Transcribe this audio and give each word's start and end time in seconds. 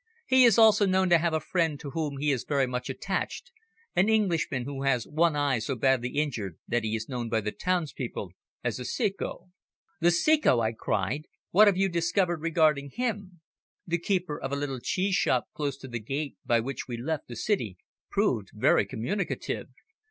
He 0.25 0.45
is 0.45 0.57
also 0.57 0.87
known 0.87 1.09
to 1.11 1.19
have 1.19 1.31
a 1.35 1.39
friend 1.39 1.79
to 1.79 1.91
whom 1.91 2.17
he 2.17 2.31
is 2.31 2.43
very 2.43 2.65
much 2.65 2.89
attached 2.89 3.51
an 3.95 4.09
Englishman 4.09 4.65
who 4.65 4.81
has 4.81 5.05
one 5.07 5.35
eye 5.35 5.59
so 5.59 5.75
badly 5.75 6.09
injured 6.15 6.57
that 6.67 6.83
he 6.83 6.95
is 6.95 7.07
known 7.07 7.29
by 7.29 7.39
the 7.41 7.51
townspeople 7.51 8.31
as 8.63 8.77
the 8.77 8.83
Ceco." 8.85 9.51
"The 9.99 10.09
Ceco!" 10.09 10.59
I 10.59 10.71
cried. 10.71 11.27
"What 11.51 11.67
have 11.67 11.77
you 11.77 11.87
discovered 11.87 12.41
regarding 12.41 12.89
him?" 12.95 13.41
"The 13.85 13.99
keeper 13.99 14.41
of 14.41 14.51
a 14.51 14.55
little 14.55 14.79
cheese 14.79 15.13
shop 15.13 15.49
close 15.53 15.77
to 15.77 15.87
the 15.87 15.99
gate 15.99 16.35
by 16.47 16.61
which 16.61 16.87
we 16.87 16.97
left 16.97 17.27
the 17.27 17.35
city 17.35 17.77
proved 18.11 18.49
very 18.55 18.87
communicative. 18.87 19.67